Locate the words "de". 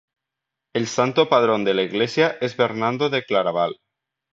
1.63-1.75, 3.11-3.23